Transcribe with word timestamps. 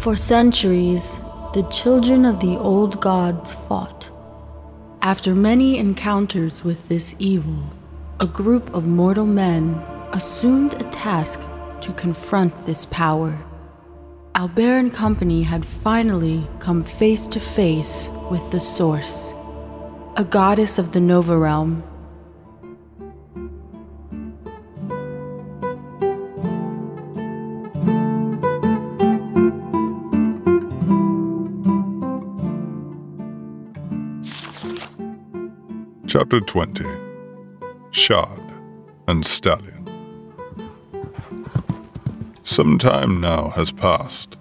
For 0.00 0.16
centuries, 0.16 1.18
the 1.52 1.68
children 1.70 2.24
of 2.24 2.40
the 2.40 2.56
old 2.56 3.02
gods 3.02 3.54
fought. 3.54 4.08
After 5.02 5.34
many 5.34 5.76
encounters 5.76 6.64
with 6.64 6.88
this 6.88 7.14
evil, 7.18 7.64
a 8.18 8.26
group 8.26 8.72
of 8.72 8.86
mortal 8.86 9.26
men 9.26 9.74
assumed 10.14 10.72
a 10.80 10.84
task 10.84 11.38
to 11.82 11.92
confront 11.92 12.64
this 12.64 12.86
power. 12.86 13.38
Albert 14.34 14.78
and 14.78 14.94
company 14.94 15.42
had 15.42 15.66
finally 15.66 16.48
come 16.60 16.82
face 16.82 17.28
to 17.28 17.38
face 17.38 18.08
with 18.30 18.50
the 18.52 18.60
source, 18.60 19.34
a 20.16 20.24
goddess 20.24 20.78
of 20.78 20.92
the 20.92 21.00
Nova 21.00 21.36
realm. 21.36 21.82
Chapter 36.20 36.40
20 36.40 36.84
Shard 37.92 38.42
and 39.08 39.24
Stallion. 39.24 39.88
Some 42.44 42.76
time 42.76 43.22
now 43.22 43.48
has 43.56 43.72
passed, 43.72 44.36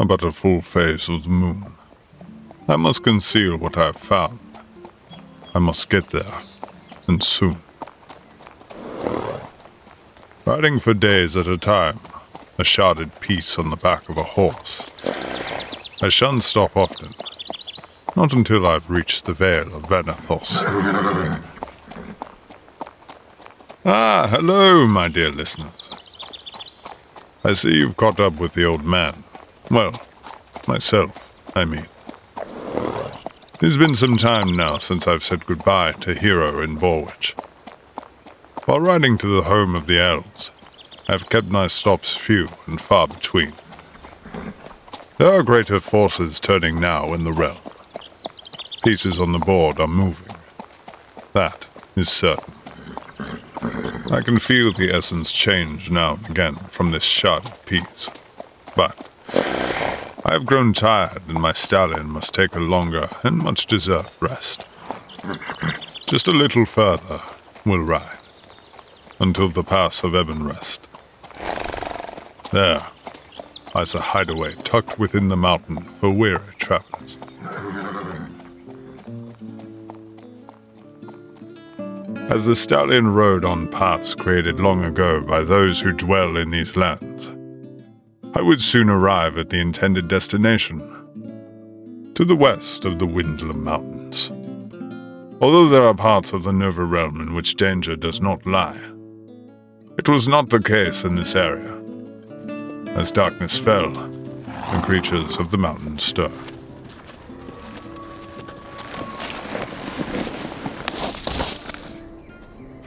about 0.00 0.22
a 0.22 0.32
full 0.32 0.62
phase 0.62 1.10
of 1.10 1.24
the 1.24 1.28
moon. 1.28 1.74
I 2.68 2.76
must 2.76 3.04
conceal 3.04 3.58
what 3.58 3.76
I 3.76 3.84
have 3.84 3.98
found. 3.98 4.38
I 5.54 5.58
must 5.58 5.90
get 5.90 6.06
there, 6.06 6.40
and 7.06 7.22
soon. 7.22 7.58
Riding 10.46 10.78
for 10.78 10.94
days 10.94 11.36
at 11.36 11.46
a 11.46 11.58
time, 11.58 12.00
a 12.58 12.62
sharded 12.62 13.20
piece 13.20 13.58
on 13.58 13.68
the 13.68 13.76
back 13.76 14.08
of 14.08 14.16
a 14.16 14.22
horse. 14.22 14.86
I 16.00 16.08
shan't 16.08 16.42
stop 16.42 16.78
often, 16.78 17.10
not 18.16 18.32
until 18.32 18.66
I've 18.66 18.88
reached 18.88 19.24
the 19.24 19.32
Vale 19.32 19.74
of 19.74 19.84
Vanathos. 19.84 20.62
Ah, 23.84 24.26
hello, 24.30 24.86
my 24.86 25.08
dear 25.08 25.30
listener. 25.30 25.70
I 27.44 27.52
see 27.52 27.74
you've 27.74 27.96
caught 27.96 28.20
up 28.20 28.36
with 28.38 28.54
the 28.54 28.64
old 28.64 28.84
man. 28.84 29.24
Well, 29.70 29.92
myself, 30.66 31.12
I 31.54 31.64
mean. 31.64 31.86
It's 33.60 33.76
been 33.76 33.94
some 33.94 34.16
time 34.16 34.56
now 34.56 34.78
since 34.78 35.06
I've 35.06 35.24
said 35.24 35.46
goodbye 35.46 35.92
to 36.00 36.14
Hero 36.14 36.60
in 36.60 36.76
Borwich. 36.76 37.34
While 38.64 38.80
riding 38.80 39.18
to 39.18 39.26
the 39.26 39.42
home 39.42 39.74
of 39.74 39.86
the 39.86 40.00
elves, 40.00 40.52
I've 41.08 41.28
kept 41.28 41.48
my 41.48 41.66
stops 41.66 42.16
few 42.16 42.48
and 42.66 42.80
far 42.80 43.06
between. 43.06 43.52
There 45.18 45.32
are 45.32 45.42
greater 45.42 45.80
forces 45.80 46.40
turning 46.40 46.80
now 46.80 47.12
in 47.12 47.24
the 47.24 47.32
realm. 47.32 47.58
Pieces 48.84 49.18
on 49.18 49.32
the 49.32 49.38
board 49.38 49.80
are 49.80 49.88
moving. 49.88 50.28
That 51.32 51.66
is 51.96 52.10
certain. 52.10 52.52
I 54.12 54.20
can 54.22 54.38
feel 54.38 54.74
the 54.74 54.90
essence 54.92 55.32
change 55.32 55.90
now 55.90 56.16
and 56.16 56.28
again 56.28 56.56
from 56.68 56.90
this 56.90 57.04
sharded 57.04 57.64
piece. 57.64 58.10
But 58.76 59.08
I 60.26 60.34
have 60.34 60.44
grown 60.44 60.74
tired, 60.74 61.22
and 61.26 61.40
my 61.40 61.54
stallion 61.54 62.10
must 62.10 62.34
take 62.34 62.54
a 62.54 62.60
longer 62.60 63.08
and 63.22 63.38
much 63.38 63.64
deserved 63.64 64.10
rest. 64.20 64.66
Just 66.06 66.28
a 66.28 66.32
little 66.32 66.66
further 66.66 67.22
we'll 67.64 67.78
ride, 67.78 68.18
until 69.18 69.48
the 69.48 69.64
pass 69.64 70.04
of 70.04 70.12
Ebenrest. 70.12 70.80
There 72.52 72.86
lies 73.74 73.94
a 73.94 74.00
hideaway 74.00 74.52
tucked 74.56 74.98
within 74.98 75.28
the 75.28 75.38
mountain 75.38 75.84
for 75.84 76.10
weary 76.10 76.54
travelers. 76.58 77.16
As 82.30 82.46
the 82.46 82.56
stallion 82.56 83.08
rode 83.08 83.44
on 83.44 83.68
paths 83.68 84.14
created 84.14 84.58
long 84.58 84.82
ago 84.82 85.20
by 85.20 85.44
those 85.44 85.80
who 85.80 85.92
dwell 85.92 86.36
in 86.36 86.50
these 86.50 86.74
lands, 86.74 87.30
I 88.34 88.40
would 88.40 88.60
soon 88.60 88.88
arrive 88.88 89.36
at 89.36 89.50
the 89.50 89.60
intended 89.60 90.08
destination, 90.08 90.80
to 92.14 92.24
the 92.24 92.34
west 92.34 92.86
of 92.86 92.98
the 92.98 93.06
Windlem 93.06 93.62
Mountains. 93.62 94.30
Although 95.42 95.68
there 95.68 95.86
are 95.86 95.94
parts 95.94 96.32
of 96.32 96.44
the 96.44 96.52
Nova 96.52 96.84
realm 96.84 97.20
in 97.20 97.34
which 97.34 97.56
danger 97.56 97.94
does 97.94 98.20
not 98.20 98.46
lie, 98.46 98.80
it 99.98 100.08
was 100.08 100.26
not 100.26 100.48
the 100.48 100.60
case 100.60 101.04
in 101.04 101.16
this 101.16 101.36
area. 101.36 101.78
As 102.96 103.12
darkness 103.12 103.58
fell, 103.58 103.90
the 103.92 104.82
creatures 104.82 105.36
of 105.36 105.50
the 105.50 105.58
mountain 105.58 105.98
stirred. 105.98 106.53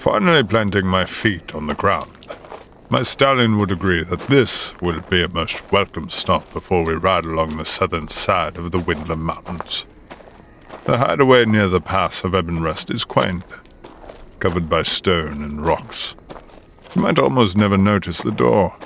Finally 0.10 0.42
planting 0.42 0.88
my 0.88 1.04
feet 1.04 1.54
on 1.54 1.68
the 1.68 1.76
ground, 1.76 2.10
my 2.90 3.02
stallion 3.02 3.58
would 3.58 3.70
agree 3.70 4.06
that 4.06 4.22
this 4.28 4.74
will 4.80 5.02
be 5.02 5.22
a 5.22 5.28
most 5.28 5.70
welcome 5.70 6.10
stop 6.10 6.54
before 6.54 6.86
we 6.86 6.94
ride 6.94 7.26
along 7.26 7.58
the 7.58 7.66
southern 7.66 8.08
side 8.08 8.56
of 8.56 8.72
the 8.72 8.78
Windlem 8.78 9.20
Mountains. 9.20 9.84
The 10.86 11.00
hideaway 11.00 11.44
near 11.44 11.68
the 11.68 11.82
pass 11.82 12.24
of 12.24 12.32
Ebenrest 12.32 12.90
is 12.90 13.04
quaint, 13.04 13.44
covered 14.40 14.70
by 14.70 14.84
stone 14.84 15.44
and 15.44 15.66
rocks. 15.66 16.16
You 16.96 17.02
might 17.02 17.20
almost 17.20 17.58
never 17.58 17.78
notice 17.78 18.22
the 18.22 18.32
door. 18.32 18.78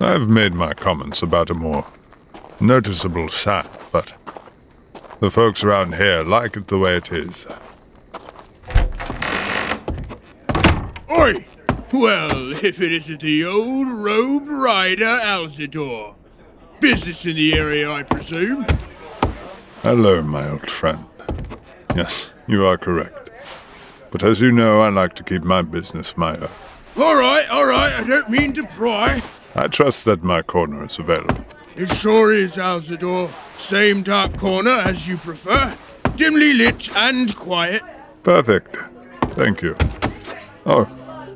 I've 0.00 0.28
made 0.28 0.54
my 0.54 0.74
comments 0.74 1.22
about 1.22 1.50
a 1.50 1.54
more 1.54 1.86
noticeable 2.58 3.28
side, 3.28 3.68
but 3.92 4.12
the 5.20 5.30
folks 5.30 5.62
around 5.62 5.94
here 5.94 6.24
like 6.24 6.56
it 6.56 6.66
the 6.66 6.78
way 6.78 6.96
it 6.96 7.12
is. 7.12 7.46
Oi! 11.10 11.44
Well, 11.92 12.52
if 12.52 12.80
it 12.80 12.92
isn't 12.92 13.22
the 13.22 13.44
old 13.44 13.88
robed 13.88 14.48
rider 14.48 15.04
Alzador. 15.06 16.14
Business 16.80 17.24
in 17.24 17.36
the 17.36 17.54
area, 17.54 17.90
I 17.90 18.02
presume. 18.02 18.66
Hello, 19.82 20.22
my 20.22 20.50
old 20.50 20.68
friend. 20.68 21.06
Yes, 21.96 22.34
you 22.46 22.66
are 22.66 22.76
correct. 22.76 23.30
But 24.10 24.22
as 24.22 24.40
you 24.40 24.52
know, 24.52 24.80
I 24.80 24.90
like 24.90 25.14
to 25.14 25.22
keep 25.22 25.42
my 25.42 25.62
business 25.62 26.16
my 26.16 26.36
own. 26.36 26.50
All 26.96 27.16
right, 27.16 27.48
all 27.48 27.64
right, 27.64 27.92
I 27.92 28.06
don't 28.06 28.28
mean 28.28 28.52
to 28.54 28.64
pry. 28.64 29.22
I 29.54 29.68
trust 29.68 30.04
that 30.04 30.22
my 30.22 30.42
corner 30.42 30.84
is 30.84 30.98
available. 30.98 31.44
It 31.74 31.90
sure 31.92 32.34
is, 32.34 32.56
Alzador. 32.56 33.30
Same 33.58 34.02
dark 34.02 34.36
corner 34.36 34.72
as 34.72 35.08
you 35.08 35.16
prefer. 35.16 35.76
Dimly 36.16 36.52
lit 36.52 36.94
and 36.94 37.34
quiet. 37.34 37.82
Perfect. 38.24 38.76
Thank 39.32 39.62
you. 39.62 39.74
Oh, 40.66 40.86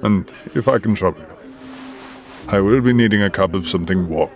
and 0.02 0.30
if 0.54 0.68
I 0.68 0.78
can 0.78 0.94
trouble 0.94 1.20
you, 1.20 1.26
I 2.48 2.60
will 2.60 2.80
be 2.80 2.92
needing 2.92 3.22
a 3.22 3.30
cup 3.30 3.54
of 3.54 3.68
something 3.68 4.08
warm. 4.08 4.30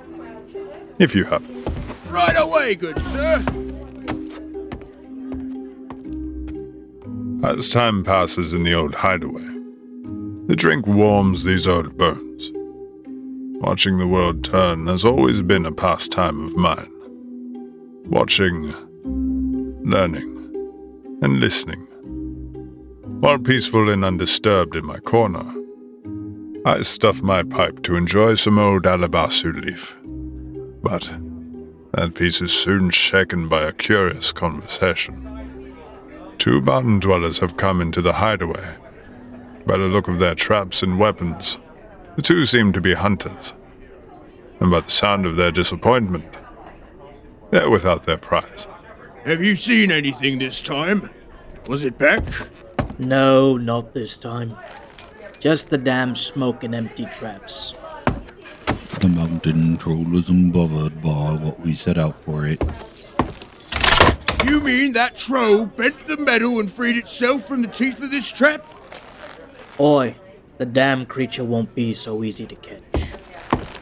If 0.98 1.14
you 1.14 1.24
have. 1.24 1.42
it. 1.42 2.10
Right 2.10 2.36
away, 2.36 2.74
good 2.76 3.02
sir. 3.02 3.44
As 7.44 7.70
time 7.70 8.04
passes 8.04 8.54
in 8.54 8.62
the 8.64 8.74
old 8.74 8.94
hideaway, 8.94 9.46
the 10.46 10.56
drink 10.56 10.86
warms 10.86 11.44
these 11.44 11.66
old 11.66 11.96
bones. 11.98 12.50
Watching 13.60 13.98
the 13.98 14.06
world 14.06 14.44
turn 14.44 14.86
has 14.86 15.04
always 15.04 15.42
been 15.42 15.66
a 15.66 15.72
pastime 15.72 16.44
of 16.44 16.56
mine. 16.56 16.92
Watching, 18.06 18.72
learning, 19.84 20.32
and 21.22 21.40
listening. 21.40 21.86
While 23.20 23.38
peaceful 23.38 23.90
and 23.90 24.04
undisturbed 24.04 24.76
in 24.76 24.84
my 24.84 24.98
corner, 25.00 25.55
I 26.66 26.82
stuff 26.82 27.22
my 27.22 27.44
pipe 27.44 27.84
to 27.84 27.94
enjoy 27.94 28.34
some 28.34 28.58
old 28.58 28.88
alabaster 28.88 29.52
leaf. 29.52 29.96
But 30.02 31.12
that 31.92 32.16
peace 32.16 32.42
is 32.42 32.52
soon 32.52 32.90
shaken 32.90 33.46
by 33.46 33.62
a 33.62 33.72
curious 33.72 34.32
conversation. 34.32 35.76
Two 36.38 36.60
mountain 36.60 36.98
dwellers 36.98 37.38
have 37.38 37.56
come 37.56 37.80
into 37.80 38.02
the 38.02 38.14
hideaway. 38.14 38.78
By 39.64 39.76
the 39.76 39.84
look 39.84 40.08
of 40.08 40.18
their 40.18 40.34
traps 40.34 40.82
and 40.82 40.98
weapons, 40.98 41.56
the 42.16 42.22
two 42.22 42.44
seem 42.44 42.72
to 42.72 42.80
be 42.80 42.94
hunters. 42.94 43.54
And 44.58 44.68
by 44.68 44.80
the 44.80 44.90
sound 44.90 45.24
of 45.24 45.36
their 45.36 45.52
disappointment, 45.52 46.34
they're 47.52 47.70
without 47.70 48.06
their 48.06 48.18
prize. 48.18 48.66
Have 49.24 49.40
you 49.40 49.54
seen 49.54 49.92
anything 49.92 50.40
this 50.40 50.60
time? 50.60 51.10
Was 51.68 51.84
it 51.84 51.96
Beck? 51.96 52.24
No, 52.98 53.56
not 53.56 53.94
this 53.94 54.16
time. 54.16 54.56
Just 55.40 55.70
the 55.70 55.78
damn 55.78 56.14
smoke 56.14 56.64
and 56.64 56.74
empty 56.74 57.06
traps. 57.18 57.74
The 59.00 59.08
mountain 59.08 59.76
troll 59.76 60.16
isn't 60.16 60.50
bothered 60.50 61.00
by 61.02 61.38
what 61.40 61.60
we 61.60 61.74
set 61.74 61.98
out 61.98 62.16
for 62.16 62.46
it. 62.46 62.60
You 64.44 64.60
mean 64.60 64.92
that 64.92 65.16
troll 65.16 65.66
bent 65.66 66.06
the 66.06 66.16
metal 66.16 66.60
and 66.60 66.70
freed 66.70 66.96
itself 66.96 67.46
from 67.46 67.62
the 67.62 67.68
teeth 67.68 68.02
of 68.02 68.10
this 68.10 68.30
trap? 68.30 68.64
Oi, 69.80 70.16
the 70.58 70.66
damn 70.66 71.06
creature 71.06 71.44
won't 71.44 71.74
be 71.74 71.92
so 71.92 72.22
easy 72.24 72.46
to 72.46 72.56
catch. 72.56 72.82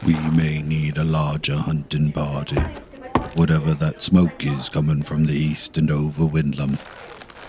We 0.05 0.13
may 0.31 0.61
need 0.61 0.85
need 0.95 0.97
a 0.97 1.03
larger 1.03 1.55
hunting 1.55 2.11
party. 2.11 2.59
Whatever 3.35 3.73
that 3.73 4.01
smoke 4.01 4.45
is 4.45 4.69
coming 4.69 5.03
from 5.03 5.25
the 5.25 5.33
east 5.33 5.77
and 5.77 5.91
over 5.91 6.23
Windlem, 6.23 6.77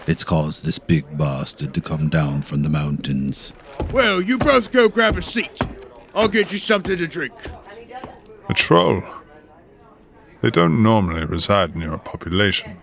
it's 0.06 0.22
caused 0.22 0.64
this 0.64 0.78
big 0.78 1.04
bastard 1.18 1.74
to 1.74 1.80
come 1.80 2.08
down 2.08 2.42
from 2.42 2.62
the 2.62 2.68
mountains. 2.68 3.52
Well, 3.92 4.20
you 4.20 4.38
both 4.38 4.70
go 4.70 4.88
grab 4.88 5.18
a 5.18 5.22
seat. 5.22 5.60
I'll 6.14 6.28
get 6.28 6.52
you 6.52 6.58
something 6.58 6.96
to 6.96 7.06
drink. 7.06 7.34
A 8.48 8.54
troll. 8.54 9.02
They 10.42 10.50
don't 10.50 10.82
normally 10.82 11.24
reside 11.24 11.74
near 11.74 11.92
a 11.92 11.98
population. 11.98 12.78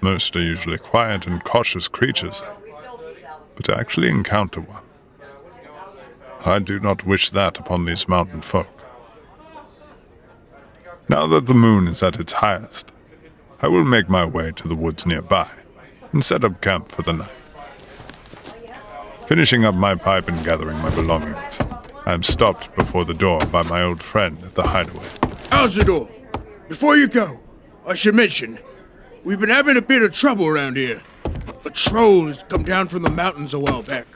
Most 0.00 0.34
are 0.34 0.42
usually 0.42 0.78
quiet 0.78 1.26
and 1.26 1.42
cautious 1.44 1.88
creatures. 1.88 2.42
But 3.54 3.66
to 3.66 3.78
actually 3.78 4.08
encounter 4.08 4.60
one, 4.60 4.82
I 6.44 6.58
do 6.58 6.80
not 6.80 7.06
wish 7.06 7.30
that 7.30 7.58
upon 7.58 7.84
these 7.84 8.08
mountain 8.08 8.42
folk. 8.42 8.66
Now 11.08 11.26
that 11.28 11.46
the 11.46 11.54
moon 11.54 11.86
is 11.86 12.02
at 12.02 12.18
its 12.18 12.32
highest, 12.32 12.90
I 13.60 13.68
will 13.68 13.84
make 13.84 14.08
my 14.08 14.24
way 14.24 14.52
to 14.52 14.68
the 14.68 14.74
woods 14.74 15.06
nearby 15.06 15.48
and 16.14 16.24
set 16.24 16.44
up 16.44 16.60
camp 16.60 16.88
for 16.88 17.02
the 17.02 17.12
night. 17.12 17.28
Finishing 19.26 19.64
up 19.64 19.74
my 19.74 19.96
pipe 19.96 20.28
and 20.28 20.44
gathering 20.44 20.78
my 20.78 20.94
belongings, 20.94 21.58
I 22.06 22.12
am 22.12 22.22
stopped 22.22 22.74
before 22.76 23.04
the 23.04 23.14
door 23.14 23.40
by 23.46 23.62
my 23.62 23.82
old 23.82 24.00
friend 24.00 24.38
at 24.44 24.54
the 24.54 24.62
hideaway. 24.62 25.06
Alzador, 25.50 26.08
before 26.68 26.96
you 26.96 27.08
go, 27.08 27.40
I 27.84 27.94
should 27.94 28.14
mention, 28.14 28.60
we've 29.24 29.40
been 29.40 29.48
having 29.48 29.76
a 29.76 29.82
bit 29.82 30.02
of 30.02 30.14
trouble 30.14 30.46
around 30.46 30.76
here. 30.76 31.02
A 31.64 31.70
troll 31.70 32.28
has 32.28 32.44
come 32.44 32.62
down 32.62 32.86
from 32.86 33.02
the 33.02 33.10
mountains 33.10 33.52
a 33.52 33.58
while 33.58 33.82
back. 33.82 34.06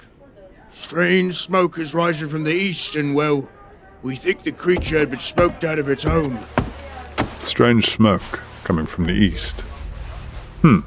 Strange 0.71 1.35
smoke 1.35 1.79
is 1.79 1.95
rising 1.95 2.29
from 2.29 2.45
the 2.45 2.53
east, 2.53 2.95
and 2.95 3.17
well, 3.17 3.49
we 4.03 4.15
think 4.15 4.45
the 4.45 4.53
creature 4.53 5.01
had 5.01 5.11
been 5.11 5.19
smoked 5.19 5.65
out 5.65 5.81
of 5.81 5.89
its 5.89 6.05
home. 6.05 6.39
Strange 7.45 7.91
smoke 7.91 8.41
coming 8.63 8.87
from 8.87 9.07
the 9.07 9.15
east. 9.15 9.63
Hmm. 10.63 10.81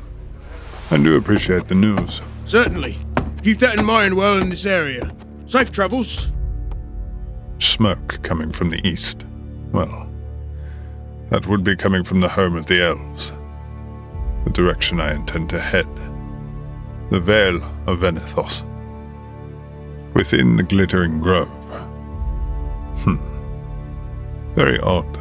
I 0.92 0.98
do 0.98 1.16
appreciate 1.16 1.70
the 1.70 1.76
news. 1.76 2.20
Certainly. 2.46 2.98
Keep 3.44 3.60
that 3.60 3.80
in 3.80 3.86
mind 3.86 4.14
while 4.14 4.42
in 4.42 4.50
this 4.50 4.66
area. 4.66 5.10
Safe 5.46 5.72
travels. 5.72 6.34
Smoke 7.60 8.22
coming 8.24 8.52
from 8.52 8.72
the 8.72 8.86
east. 8.86 9.26
Well, 9.72 10.10
that 11.30 11.48
would 11.48 11.64
be 11.64 11.78
coming 11.78 12.04
from 12.04 12.20
the 12.20 12.28
home 12.28 12.58
of 12.58 12.66
the 12.66 12.84
elves. 12.84 13.32
The 14.44 14.50
direction 14.50 15.00
I 15.00 15.16
intend 15.16 15.50
to 15.52 15.62
head. 15.62 15.88
The 17.10 17.22
Vale 17.22 17.64
of 17.88 18.00
Venethos. 18.00 18.62
Within 20.14 20.58
the 20.58 20.64
glittering 20.64 21.22
grove. 21.22 21.48
Hmm. 23.04 23.16
Very 24.56 24.80
odd. 24.82 25.18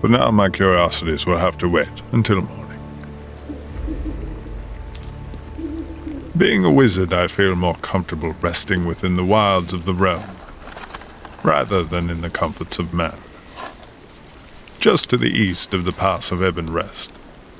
But 0.00 0.10
now 0.10 0.30
my 0.30 0.48
curiosities 0.48 1.26
will 1.26 1.36
have 1.36 1.58
to 1.58 1.68
wait 1.68 2.02
until 2.12 2.40
morning. 2.40 2.67
Being 6.38 6.64
a 6.64 6.70
wizard, 6.70 7.12
I 7.12 7.26
feel 7.26 7.56
more 7.56 7.74
comfortable 7.74 8.36
resting 8.40 8.86
within 8.86 9.16
the 9.16 9.24
wilds 9.24 9.72
of 9.72 9.84
the 9.84 9.92
realm, 9.92 10.36
rather 11.42 11.82
than 11.82 12.08
in 12.08 12.20
the 12.20 12.30
comforts 12.30 12.78
of 12.78 12.94
man. 12.94 13.18
Just 14.78 15.10
to 15.10 15.16
the 15.16 15.32
east 15.32 15.74
of 15.74 15.84
the 15.84 15.90
Pass 15.90 16.30
of 16.30 16.40
Ebon 16.40 16.72
Rest, 16.72 17.10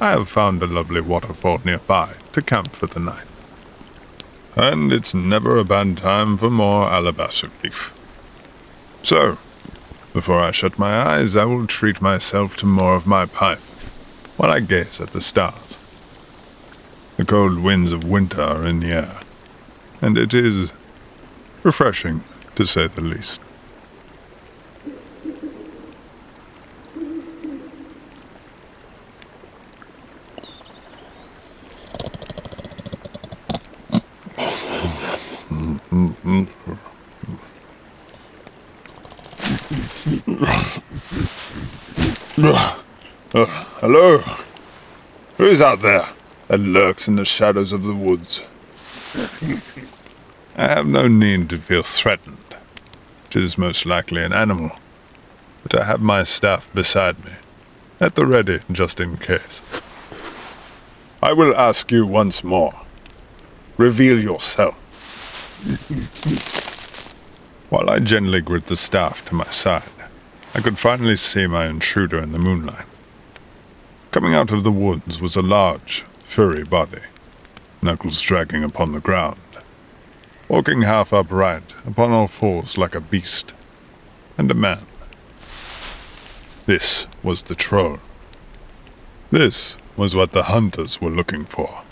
I 0.00 0.10
have 0.10 0.28
found 0.28 0.62
a 0.62 0.68
lovely 0.68 1.00
waterfall 1.00 1.60
nearby 1.64 2.14
to 2.32 2.40
camp 2.40 2.70
for 2.70 2.86
the 2.86 3.00
night. 3.00 3.26
And 4.54 4.92
it's 4.92 5.12
never 5.12 5.58
a 5.58 5.64
bad 5.64 5.96
time 5.96 6.38
for 6.38 6.48
more 6.48 6.88
alabaster 6.88 7.50
leaf. 7.64 7.92
So, 9.02 9.38
before 10.12 10.40
I 10.40 10.52
shut 10.52 10.78
my 10.78 11.02
eyes, 11.02 11.34
I 11.34 11.46
will 11.46 11.66
treat 11.66 12.00
myself 12.00 12.56
to 12.58 12.66
more 12.66 12.94
of 12.94 13.08
my 13.08 13.26
pipe 13.26 13.58
while 14.36 14.52
I 14.52 14.60
gaze 14.60 15.00
at 15.00 15.10
the 15.10 15.20
stars. 15.20 15.77
The 17.18 17.24
cold 17.24 17.58
winds 17.58 17.92
of 17.92 18.04
winter 18.04 18.40
are 18.40 18.64
in 18.64 18.78
the 18.78 18.92
air, 18.92 19.16
and 20.00 20.16
it 20.16 20.32
is 20.32 20.72
refreshing, 21.64 22.22
to 22.54 22.64
say 22.64 22.86
the 22.86 23.00
least. 23.00 23.40
Uh, 43.34 43.46
hello? 43.80 44.18
Who's 45.36 45.60
out 45.60 45.82
there 45.82 46.08
that 46.48 46.58
lurks 46.58 47.08
in 47.08 47.16
the 47.16 47.24
shadows 47.24 47.72
of 47.72 47.82
the 47.82 47.94
woods? 47.94 48.40
I 50.56 50.68
have 50.68 50.86
no 50.86 51.06
need 51.06 51.48
to 51.50 51.58
feel 51.58 51.82
threatened. 51.82 52.38
It 53.26 53.36
is 53.36 53.56
most 53.56 53.86
likely 53.86 54.24
an 54.24 54.32
animal, 54.32 54.72
but 55.62 55.78
I 55.78 55.84
have 55.84 56.00
my 56.00 56.24
staff 56.24 56.72
beside 56.74 57.24
me, 57.24 57.32
at 58.00 58.14
the 58.14 58.26
ready 58.26 58.60
just 58.72 58.98
in 59.00 59.18
case. 59.18 59.62
I 61.22 61.32
will 61.32 61.54
ask 61.56 61.92
you 61.92 62.06
once 62.06 62.42
more. 62.42 62.74
Reveal 63.76 64.18
yourself. 64.18 64.74
While 67.70 67.90
I 67.90 67.98
gently 67.98 68.40
gripped 68.40 68.68
the 68.68 68.76
staff 68.76 69.24
to 69.26 69.34
my 69.34 69.50
side, 69.50 69.82
I 70.54 70.60
could 70.60 70.78
finally 70.78 71.16
see 71.16 71.46
my 71.46 71.66
intruder 71.66 72.18
in 72.18 72.32
the 72.32 72.38
moonlight. 72.38 72.86
Coming 74.10 74.34
out 74.34 74.50
of 74.50 74.64
the 74.64 74.72
woods 74.72 75.20
was 75.20 75.36
a 75.36 75.42
large, 75.42 76.04
furry 76.28 76.62
body, 76.62 77.00
knuckles 77.80 78.20
dragging 78.20 78.62
upon 78.62 78.92
the 78.92 79.00
ground, 79.00 79.40
walking 80.46 80.82
half 80.82 81.10
upright 81.10 81.74
upon 81.86 82.12
all 82.12 82.26
fours 82.26 82.76
like 82.76 82.94
a 82.94 83.00
beast, 83.00 83.54
and 84.36 84.50
a 84.50 84.54
man. 84.54 84.82
This 86.66 87.06
was 87.22 87.44
the 87.44 87.54
troll. 87.54 87.98
This 89.30 89.78
was 89.96 90.14
what 90.14 90.32
the 90.32 90.44
hunters 90.44 91.00
were 91.00 91.10
looking 91.10 91.44
for. 91.46 91.82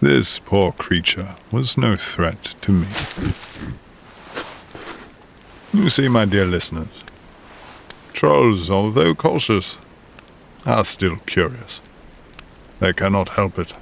This 0.00 0.38
poor 0.38 0.70
creature 0.70 1.34
was 1.50 1.76
no 1.76 1.96
threat 1.96 2.54
to 2.62 2.70
me. 2.70 2.86
You 5.72 5.90
see, 5.90 6.06
my 6.06 6.24
dear 6.24 6.46
listeners, 6.46 7.02
trolls, 8.12 8.70
although 8.70 9.12
cautious, 9.16 9.78
are 10.64 10.84
still 10.84 11.16
curious. 11.26 11.80
They 12.84 12.92
cannot 12.92 13.30
help 13.30 13.58
it. 13.58 13.72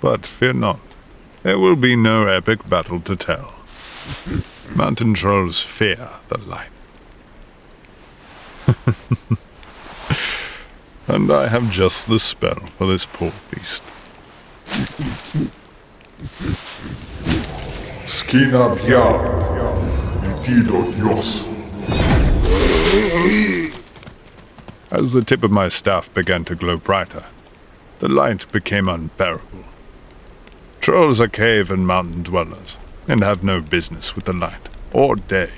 But 0.00 0.24
fear 0.24 0.52
not, 0.52 0.78
there 1.42 1.58
will 1.58 1.74
be 1.74 1.96
no 1.96 2.28
epic 2.28 2.68
battle 2.68 3.00
to 3.00 3.16
tell. 3.16 3.52
Mountain 4.76 5.14
trolls 5.14 5.60
fear 5.60 6.10
the 6.28 6.38
light. 6.38 6.68
and 11.08 11.32
I 11.32 11.48
have 11.48 11.72
just 11.72 12.06
the 12.06 12.20
spell 12.20 12.60
for 12.78 12.86
this 12.86 13.04
poor 13.04 13.32
beast. 13.50 13.82
Skina 18.06 18.76
Dido 20.44 20.92
Dios. 20.92 21.46
As 24.92 25.14
the 25.14 25.24
tip 25.26 25.42
of 25.42 25.50
my 25.50 25.68
staff 25.68 26.14
began 26.14 26.44
to 26.44 26.54
glow 26.54 26.76
brighter, 26.76 27.24
the 28.04 28.10
light 28.10 28.52
became 28.52 28.86
unbearable. 28.86 29.64
Trolls 30.82 31.22
are 31.22 31.26
cave 31.26 31.70
and 31.70 31.86
mountain 31.86 32.22
dwellers, 32.22 32.76
and 33.08 33.22
have 33.22 33.42
no 33.42 33.62
business 33.62 34.14
with 34.14 34.26
the 34.26 34.32
light 34.34 34.68
or 34.92 35.16
day. 35.16 35.52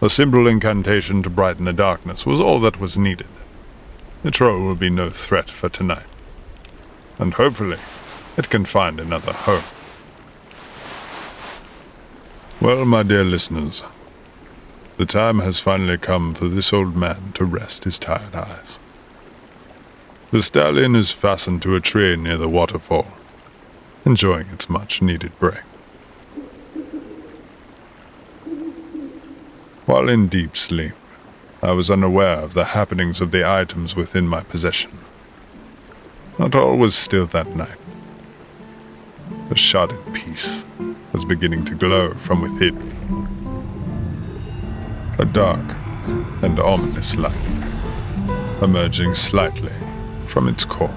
A 0.00 0.08
simple 0.08 0.48
incantation 0.48 1.22
to 1.22 1.30
brighten 1.30 1.64
the 1.64 1.72
darkness 1.72 2.26
was 2.26 2.40
all 2.40 2.58
that 2.58 2.80
was 2.80 2.98
needed. 2.98 3.28
The 4.24 4.32
troll 4.32 4.62
will 4.62 4.74
be 4.74 4.90
no 4.90 5.10
threat 5.10 5.48
for 5.48 5.68
tonight. 5.68 6.08
And 7.20 7.34
hopefully, 7.34 7.78
it 8.36 8.50
can 8.50 8.64
find 8.64 8.98
another 8.98 9.32
home. 9.32 9.62
Well, 12.60 12.84
my 12.84 13.04
dear 13.04 13.22
listeners, 13.22 13.84
the 14.96 15.06
time 15.06 15.38
has 15.38 15.60
finally 15.60 15.98
come 15.98 16.34
for 16.34 16.48
this 16.48 16.72
old 16.72 16.96
man 16.96 17.30
to 17.34 17.44
rest 17.44 17.84
his 17.84 18.00
tired 18.00 18.34
eyes. 18.34 18.80
The 20.32 20.40
stallion 20.40 20.96
is 20.96 21.10
fastened 21.10 21.60
to 21.60 21.76
a 21.76 21.80
tree 21.80 22.16
near 22.16 22.38
the 22.38 22.48
waterfall, 22.48 23.06
enjoying 24.06 24.46
its 24.46 24.66
much 24.66 25.02
needed 25.02 25.38
break. 25.38 25.60
While 29.84 30.08
in 30.08 30.28
deep 30.28 30.56
sleep, 30.56 30.94
I 31.62 31.72
was 31.72 31.90
unaware 31.90 32.38
of 32.38 32.54
the 32.54 32.64
happenings 32.64 33.20
of 33.20 33.30
the 33.30 33.46
items 33.46 33.94
within 33.94 34.26
my 34.26 34.40
possession. 34.40 34.92
Not 36.38 36.54
all 36.54 36.78
was 36.78 36.94
still 36.94 37.26
that 37.26 37.54
night. 37.54 37.76
The 39.50 39.54
sharded 39.54 40.14
piece 40.14 40.64
was 41.12 41.26
beginning 41.26 41.66
to 41.66 41.74
glow 41.74 42.14
from 42.14 42.40
within. 42.40 42.78
A 45.18 45.26
dark, 45.26 45.76
and 46.42 46.58
ominous 46.58 47.16
light, 47.16 48.62
emerging 48.62 49.14
slightly 49.14 49.72
from 50.32 50.48
its 50.48 50.64
core. 50.64 50.88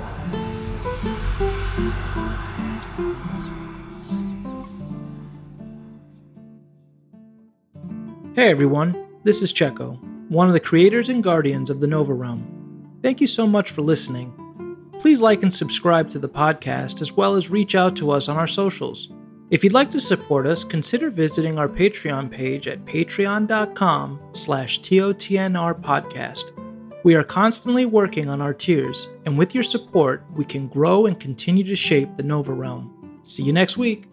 Hey 8.34 8.50
everyone, 8.50 9.06
this 9.24 9.42
is 9.42 9.54
Checo, 9.54 10.00
one 10.30 10.48
of 10.48 10.54
the 10.54 10.60
creators 10.60 11.10
and 11.10 11.22
guardians 11.22 11.70
of 11.70 11.82
the 11.82 11.88
Nova 11.88 12.14
Realm. 12.14 13.00
Thank 13.02 13.20
you 13.20 13.28
so 13.28 13.46
much 13.46 13.72
for 13.72 13.82
listening. 13.82 14.34
Please 15.00 15.22
like 15.22 15.44
and 15.44 15.54
subscribe 15.54 16.08
to 16.10 16.20
the 16.20 16.30
podcast 16.30 17.02
as 17.02 17.12
well 17.12 17.36
as 17.36 17.50
reach 17.50 17.76
out 17.76 17.96
to 17.98 18.12
us 18.12 18.30
on 18.30 18.38
our 18.38 18.48
socials. 18.48 19.10
If 19.52 19.64
you'd 19.64 19.74
like 19.74 19.92
to 19.92 20.00
support 20.00 20.48
us, 20.48 20.64
consider 20.64 21.10
visiting 21.10 21.60
our 21.60 21.68
Patreon 21.68 22.32
page 22.32 22.68
at 22.68 22.86
patreon.com 22.86 24.20
slash 24.32 24.80
podcast. 24.80 26.65
We 27.06 27.14
are 27.14 27.24
constantly 27.24 27.86
working 27.86 28.30
on 28.30 28.42
our 28.42 28.52
tiers, 28.52 29.10
and 29.28 29.38
with 29.38 29.54
your 29.54 29.62
support, 29.62 30.24
we 30.34 30.44
can 30.44 30.66
grow 30.68 31.06
and 31.06 31.20
continue 31.20 31.64
to 31.66 31.76
shape 31.76 32.18
the 32.18 32.24
Nova 32.24 32.52
Realm. 32.52 33.22
See 33.22 33.44
you 33.44 33.54
next 33.54 33.78
week. 33.78 34.08